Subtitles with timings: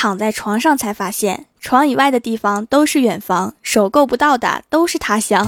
[0.00, 5.44] 躺在床上才发现，床以外的地方都是远方，手够不到的都是他乡。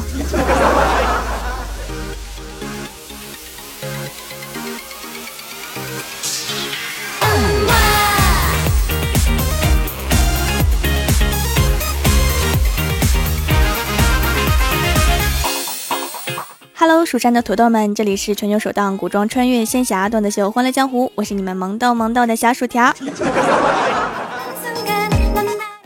[16.74, 22.92] Hello，蜀山的土豆们，这里是全球首档古装穿越仙侠段子秀《欢乐江湖》，我是你们萌豆萌豆的小薯条。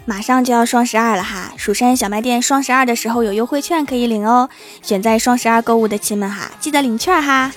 [0.06, 4.48] 马上就要双十二了哈，蜀山小卖店双十二的时候有优惠券可以领哦，
[4.82, 7.50] 选在双十二购物的亲们哈，记得领券哈。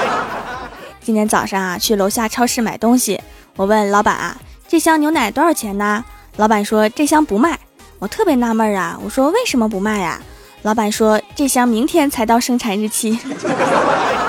[1.00, 3.20] 今天早上啊，去楼下超市买东西，
[3.56, 4.36] 我问老板啊，
[4.68, 6.04] 这箱牛奶多少钱呢？
[6.36, 7.58] 老板说这箱不卖，
[7.98, 10.20] 我特别纳闷啊，我说为什么不卖呀？
[10.62, 13.18] 老板说：“这箱明天才到生产日期。”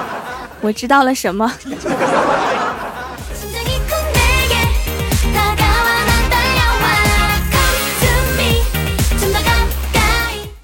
[0.60, 1.50] 我知道了什么？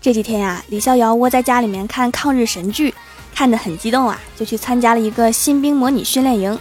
[0.01, 2.91] 这几天呀，李逍遥窝在家里面看抗日神剧，
[3.35, 6.57] 看得很激动啊，就去参加了一个新兵模拟训练营。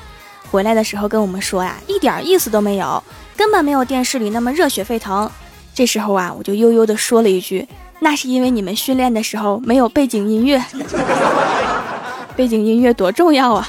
[0.51, 3.03] 回来的时候跟我们说呀，一点意思都没有，
[3.35, 5.31] 根本没有电视里那么热血沸腾。
[5.75, 7.67] 这时候啊，我就悠悠地说了一句。
[8.01, 10.63] 那是因为你们训练的时候没有背景音乐，
[12.37, 13.67] 背景音乐多重要啊！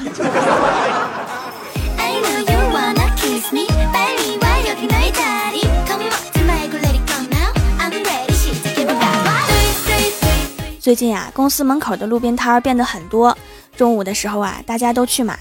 [10.92, 13.38] 最近啊，公司门口的路边摊儿变得很多，
[13.78, 15.40] 中午的时候啊，大家都去买，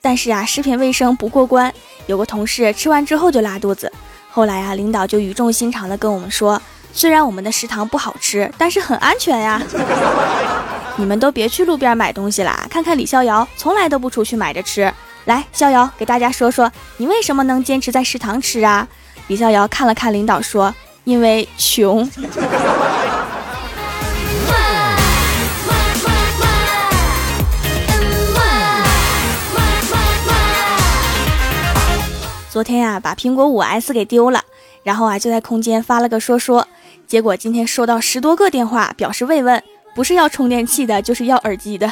[0.00, 1.74] 但是啊，食品卫生不过关，
[2.06, 3.90] 有个同事吃完之后就拉肚子，
[4.30, 6.62] 后来啊，领导就语重心长的跟我们说。
[6.92, 9.60] 虽然我们的食堂不好吃，但是很安全呀。
[10.94, 14.94] 你们都别去路边买东西啦，看看李逍遥从来都不出去买着吃。
[15.24, 18.86] 来，逍遥给大家说说，你为什么能坚持在食堂吃啊？
[19.26, 20.72] 李逍遥看了看领导说
[21.02, 22.08] ：“因为穷。”
[32.54, 34.40] 昨天呀，把苹果五 S 给丢了，
[34.84, 36.68] 然后啊就在空间发了个说说。
[37.04, 39.60] 结果今天收到十多个电话表示慰问，
[39.92, 41.90] 不是要充电器的，就是要耳机的。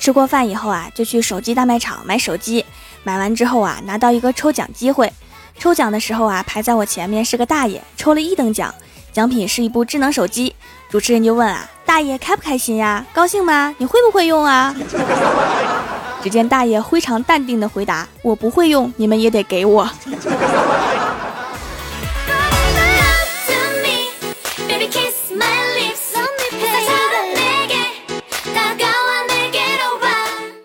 [0.00, 2.64] 吃过饭以后啊，就去手机大卖场买手机。
[3.02, 5.12] 买完之后啊，拿到一个抽奖机会。
[5.58, 8.74] 抽奖的时候啊，排在我前面是个大爷，抽了一等奖，
[9.12, 10.54] 奖品是一部智能手机。
[10.88, 11.68] 主持人就问啊。
[11.84, 13.04] 大爷开不开心呀？
[13.12, 13.74] 高兴吗？
[13.76, 14.74] 你会不会用啊？
[16.22, 19.90] 只见大爷非常淡定的回答：“我不会用，你们也得给我。”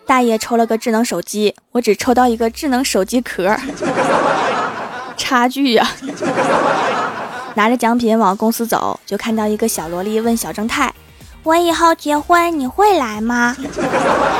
[0.05, 3.53] 大爷抽了个智能手机，我只抽到一个智能手机壳，
[5.17, 5.85] 差距呀！
[7.57, 10.93] 拿着奖品往公司走，就看到一个小萝莉问小正太。
[11.41, 13.57] 我以后结婚你会来吗？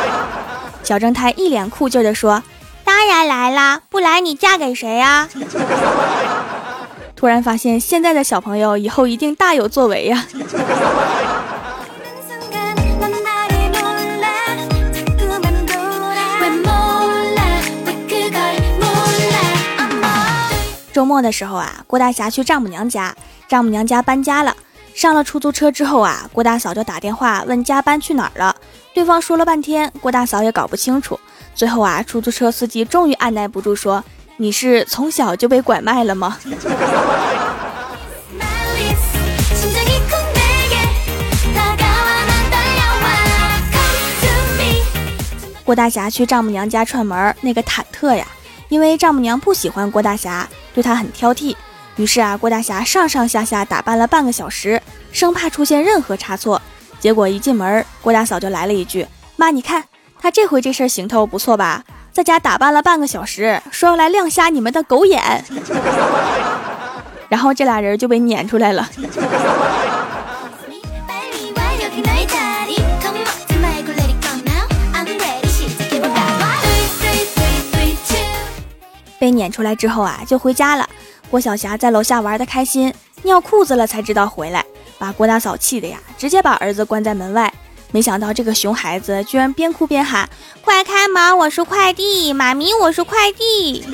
[0.83, 2.43] 小正太一脸酷劲的说
[2.85, 5.27] ：“当然来啦，不来你嫁给谁呀？”
[7.17, 10.23] 突然发现现在的小朋友以后一定大有作为呀！
[20.97, 23.15] 周末的时候啊，郭大侠去丈母娘家，
[23.47, 24.57] 丈母娘家搬家了。
[24.95, 28.55] 上了出租车之后啊，郭大嫂就打电话问加班去哪儿了，
[28.95, 31.19] 对方说了半天，郭大嫂也搞不清楚。
[31.53, 34.03] 最后啊，出租车司机终于按耐不住说
[34.37, 36.35] ：“你是从小就被拐卖了吗？”
[45.63, 48.25] 郭大侠去丈母娘家串门，那个忐忑呀，
[48.69, 51.55] 因为丈母娘不喜欢郭大侠，对他很挑剔。
[51.95, 56.61] 于是啊，郭大侠上上下下打扮了半个小时，生怕出现任何差错。
[56.99, 59.83] 结果一进门，郭大嫂就来了一句：“妈，你看
[60.19, 61.83] 他这回这身行头不错吧？
[62.11, 65.43] 在家打扮了半个小时，说要来亮瞎你们的狗眼。
[67.29, 68.89] ”然后这俩人就被撵出来了。
[79.19, 80.87] 被撵出来之后啊，就回家了。
[81.29, 82.93] 郭晓霞在楼下玩的开心，
[83.23, 84.65] 尿裤子了才知道回来，
[84.97, 87.53] 把郭大嫂气的呀，直接把儿子关在门外。
[87.91, 90.29] 没想到这个熊孩子居然边哭边喊
[90.61, 93.85] ：“快开门，我是快递，妈咪，我是快递。”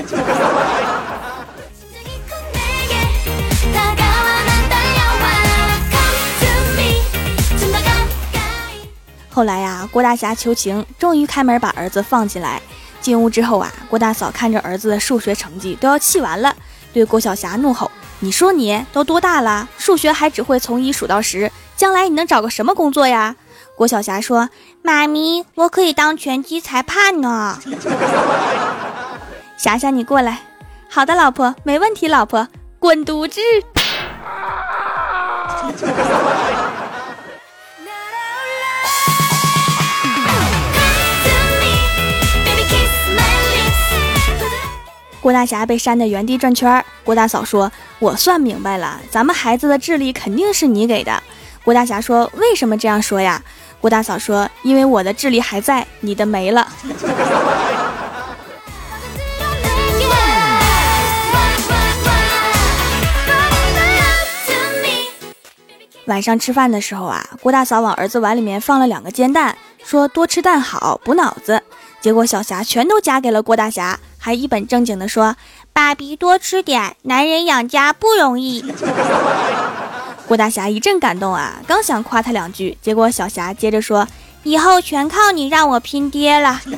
[9.30, 12.62] 后来呀，郭大侠求情，终于开门把儿子放进来。
[13.04, 16.56] 进屋之后啊，郭大嫂看着儿子的数学成绩都要气完了，
[16.92, 23.36] 对郭晓霞怒吼：“你说你都多大了，数学还只会从一数到十，将来你能找个什么工作呀？”
[23.76, 24.50] 郭晓霞说
[24.82, 27.60] ：“妈咪，我可以当拳击裁判呢。
[29.58, 30.40] ”霞霞，你过来。
[30.90, 32.48] 好的，老婆，没问题，老婆，
[32.80, 33.42] 滚犊子。
[45.24, 46.84] 郭大侠被扇得原地转圈儿。
[47.06, 51.24] 郭大嫂说：“我算明白了，咱们孩子的智力肯定是你给的。”
[51.64, 53.42] 郭大侠说：“为什么这样说呀？”
[53.80, 56.68] 郭大嫂说：“因为我的智力还在，你的没了。
[66.08, 69.56] ”晚上吃饭的时候啊，郭大嫂往儿子碗里面放了两个煎蛋，
[69.86, 71.64] 说：“多吃蛋好，补脑子。”
[72.04, 73.98] 结果小霞全都夹给了郭大侠。
[74.26, 75.36] 还一本正经的说
[75.74, 78.64] ：“爸比多吃点，男人养家不容易。
[80.26, 84.08] ”郭大侠一阵感动啊，刚想夸他两句，结果小霞接着说
[84.44, 86.62] ：“以后全靠你让我拼爹了。”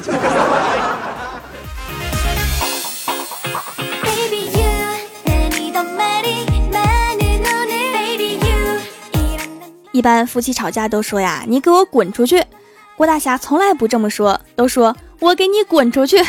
[9.91, 12.43] 一般夫妻吵架都说呀：“你给我滚出去。”
[12.97, 16.23] 郭大侠从来不这么说，都说我给你滚出去。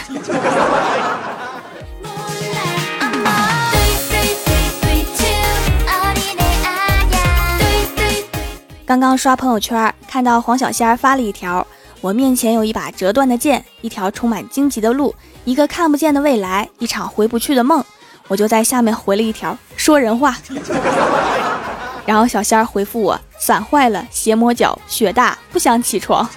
[8.87, 11.67] 刚刚刷朋友圈，看到黄小仙发了一条
[12.01, 15.13] ：“我面前有一把折断的剑，一条充满荆棘的路，
[15.45, 17.85] 一个看不见的未来，一场回不去的梦。”
[18.29, 20.37] 我就在下面回了一条说人话。
[22.05, 26.29] 然后小仙回复我：伞坏了，鞋磨脚，雪大，不想起床。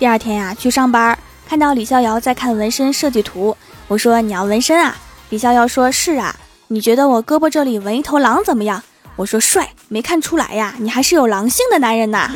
[0.00, 1.16] 第二天呀，去上班，
[1.46, 3.54] 看到李逍遥在看纹身设计图，
[3.86, 4.96] 我说你要纹身啊？
[5.28, 6.34] 李逍遥说是啊。
[6.68, 8.82] 你觉得我胳膊这里纹一头狼怎么样？
[9.16, 12.30] 我说帅，没看出来呀，你还是有狼性的男人呐。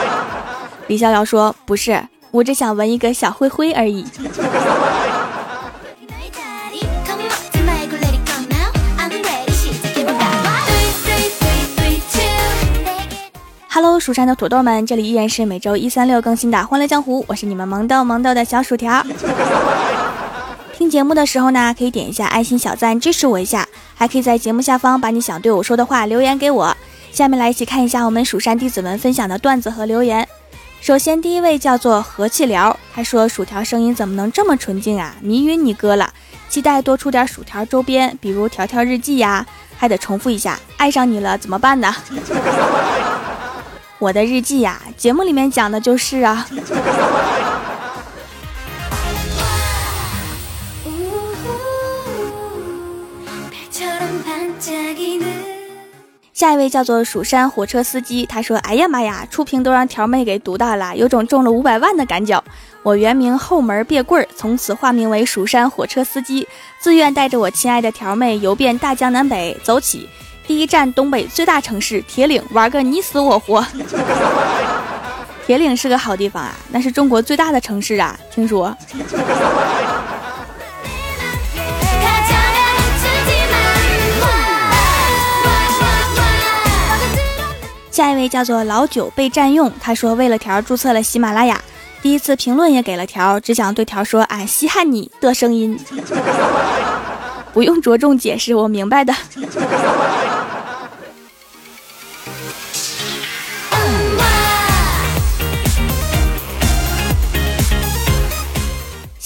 [0.88, 2.02] 李逍遥说不是。
[2.30, 4.06] 我只想纹一个小灰灰而已。
[13.80, 19.06] Hello，蜀山的土豆们，这里依然是每周一、三、六更新的《欢乐江湖》，我是你们萌豆萌豆的小薯条。
[20.76, 26.76] 听节目的时候呢，可以点一下爱心小赞支持我一下，还可以在节目下方把你想对我说的话留言给我。
[27.12, 30.26] 下面来一起看一下我们蜀山弟子们分享的段子和留言。
[30.80, 35.14] 首先，第一位叫做和气聊，他说：“薯条声音怎么能这么纯净啊？
[35.20, 36.12] 迷晕你哥了！
[36.48, 39.46] 期待多出点薯条周边，比如条条日记呀。”
[39.80, 41.94] 还得重复一下：“爱上你了怎么办呢？”
[43.98, 46.46] 我的日记呀，节目里面讲的就是啊。
[56.32, 62.40] 下一位叫做蜀山火车司机，他说：“哎呀妈呀，触屏都让条妹给读到了，有种中了五百万的感觉。
[62.84, 66.46] 我原名后门别棍儿，从此化名为蜀山火车司机，
[66.78, 69.58] 自愿带着我亲爱的条妹游遍大江南北。
[69.64, 70.08] 走起，
[70.48, 73.62] 第一站东北最大城市铁岭，玩个你死我活。
[75.46, 78.74] 铁岭是个好地方啊，那是中国最大的城市啊，听说。”
[87.90, 91.60] 下一位叫做老九被占用，他说为了条注册了喜马拉雅，
[92.00, 95.78] 第一次评论也给了条，只想对条说俺稀罕你的声音，
[97.52, 99.12] 不用着重解释，我明白的。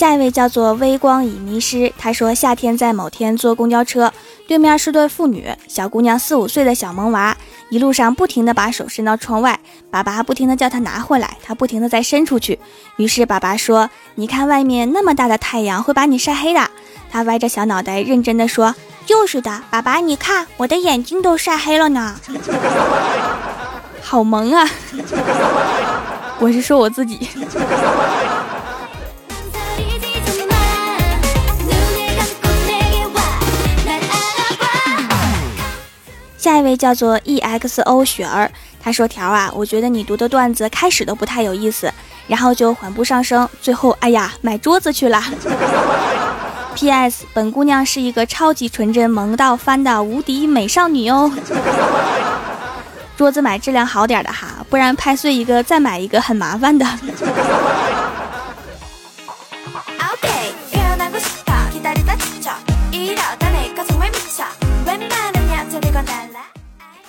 [0.03, 4.13] 下一位叫做微光已迷失，他说夏天在某天坐公交车，
[4.49, 7.37] 对面是对父女，小姑娘四五岁的小萌娃，
[7.69, 9.61] 一路上不停的把手伸到窗外，
[9.93, 12.59] 爸爸不停的叫他拿回来，他不停的再伸出去，
[12.97, 16.69] 于是爸爸说：“你看外面那么大的太阳会把你晒黑的。”
[17.09, 18.75] 他歪着小脑袋认真的说
[19.07, 22.17] ：“就是的，爸爸你看我的眼睛都晒黑了呢。
[24.03, 24.69] ”好萌啊！
[26.41, 27.29] 我是说我自己。
[36.53, 41.91] 下一位叫做 E X O 雪儿，他说：“条啊，我觉得你读的段子开始都不太有意思，
[42.27, 45.19] 然后就缓步上升，最后哎呀，买桌子去了。”
[46.77, 47.25] P.S.
[47.33, 51.33] 本姑娘是一个超级纯真、萌到翻的无敌美少女哦。
[53.17, 56.87] 桌子买质量好点的哈，不然拍碎一个再买一个很麻烦的。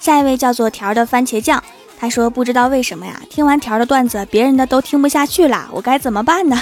[0.03, 1.63] 下一位叫做条的番茄酱，
[1.97, 6.59] 他说不知道为什么呀，听完条的段子，别人的都听不下去了，我该怎么办呢？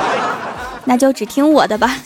[0.86, 1.98] 那就只听我的吧。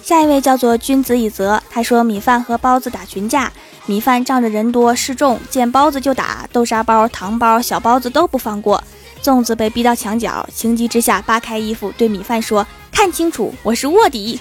[0.00, 3.50] 下一位叫做君子以泽，他说米饭和包子打群架，
[3.86, 8.80] 米饭仗着人多势众，见包子就打，豆沙包、糖包、小包子都不放过。
[9.22, 14.40] 粽子被逼到墙角，情急之下扒开衣服，对米饭说：“看清楚，我是卧底。”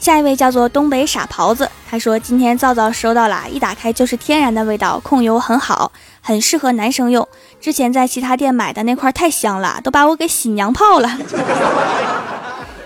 [0.00, 7.26] 下一位叫做东北傻狍子，他说：“今天皂皂收到了，一打开就是天然的味道，控油很好，很适合男生用。
[7.58, 11.16] 之前在其他店买的那块太香了，都把我给洗娘炮了。”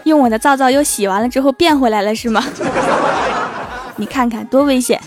[0.09, 2.43] 用我的皂皂又洗完了之后变回来了是吗？
[3.97, 5.01] 你看看多危险！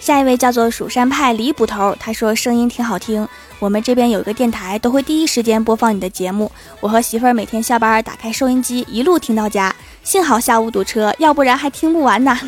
[0.00, 3.26] 下一位叫做蜀山派李捕头，他说声音挺好听，
[3.58, 12.38] 我们这边有一个电台都会第一时间播放你的节目，我和媳妇儿每天下班打开收音机一路听到家，幸好下午堵车，要不然还听不完呢。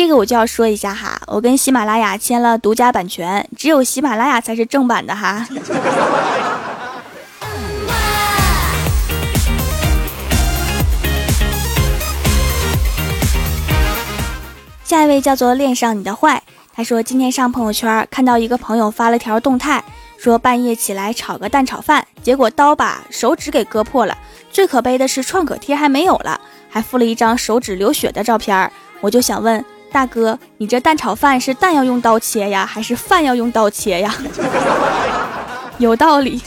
[0.00, 5.46] 这个我就要说一下哈，我跟喜马拉雅签了独家版权，只有喜马拉雅才是正版的哈。
[14.82, 16.42] 下一位叫做恋上你的坏，
[16.74, 19.84] 他说今天上朋友圈看到一个朋友发了条动态，
[20.16, 24.16] 说半夜起来炒个蛋炒饭，结果刀把手指给割破了，
[24.50, 26.40] 最可悲的是创可贴还没有了，
[26.70, 29.62] 还附了一张手指流血的照片，我就想问。
[29.92, 34.14] 大哥，你这蛋炒饭是蛋要用刀切呀，还是饭要用刀切呀？
[35.78, 36.40] 有道理。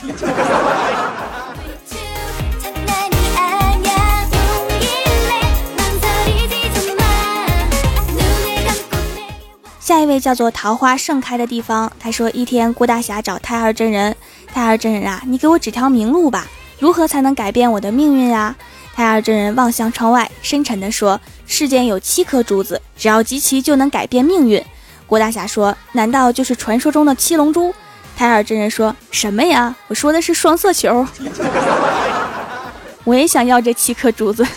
[9.80, 14.16] 下一位叫做桃花盛开的地方，他说一天郭大侠找太二真人，
[14.54, 16.48] 太二真人啊，你给我指条明路吧，
[16.80, 18.56] 如何才能改变我的命运呀？
[18.96, 24.64] 太二真人望向窗外，深沉地说：“世间有七颗珠子，只要集齐就能改变命运。”
[25.06, 27.74] 郭大侠说：“难道就是传说中的七龙珠？”
[28.16, 29.76] 太尔真人说：“什么呀？
[29.88, 31.06] 我说的是双色球。
[33.04, 34.46] 我也想要这七颗珠子。”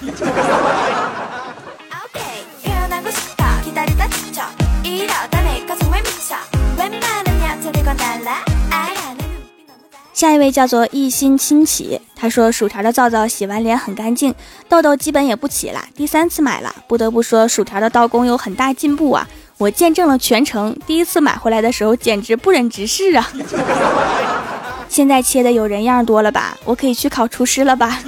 [10.13, 14.35] 下一位叫做一心轻启，说薯条的皂皂洗完脸很干净，
[14.69, 15.85] 痘痘基本也不起了。
[15.95, 19.27] 第三次买了，不得不说薯条的刀工有很大进步啊！
[19.59, 23.31] 我见证了全程，第一次买回来的时候简直不忍直视啊！
[24.89, 26.57] 现在切的有人样多了吧？
[26.65, 27.99] 我可以去考厨师了吧？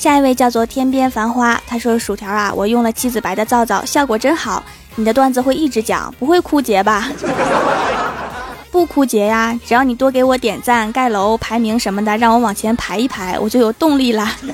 [0.00, 4.64] 下一位叫做天边繁花，他说：“薯条啊，我用了七子白的皂皂，效果真好。
[4.94, 7.06] 你的段子会一直讲，不会枯竭吧？
[8.72, 14.26] 不枯竭呀，只要你多给我点赞、盖楼、排名什么的，让我往前排一排，我就有动力了。”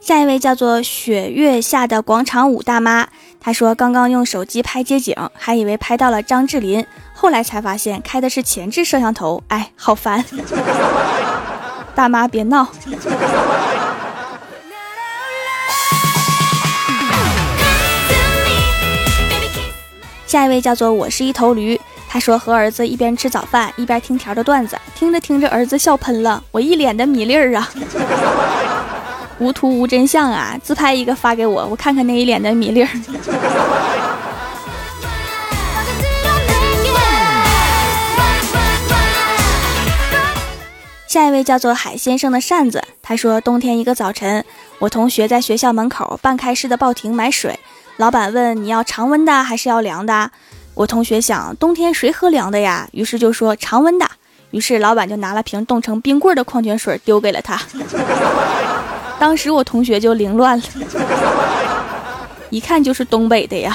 [0.00, 3.06] 下一位叫做雪月下的广场舞大妈，
[3.40, 6.84] 她说：“刚刚用手机拍街景，还以为拍到了张智霖。”
[7.18, 10.22] 后来才发现开的是前置摄像头，哎，好烦！
[11.96, 12.68] 大妈别闹。
[20.26, 27.66] 下一位叫做我是一头驴，他说和儿子一边吃早饭一边听条的段子，听着听着儿子笑喷了，我一脸的米粒儿啊！
[29.38, 32.90] 无图无真相啊，自拍一个发给我，我看看那一脸的米粒儿。
[41.16, 44.44] 下一位叫做海先生的扇子，他说：冬天一个早晨，
[44.78, 47.58] 我同学在学校门口半开式的报亭买水，
[47.96, 50.30] 老板问你要常温的还是要凉的？
[50.74, 52.86] 我同学想冬天谁喝凉的呀？
[52.92, 54.06] 于是就说常温的。
[54.50, 57.58] 于是老板就拿了瓶冻成冰棍的矿泉水丢给了他。
[59.18, 60.64] 当时我同学就凌乱了，
[62.50, 63.74] 一看就是东北的呀。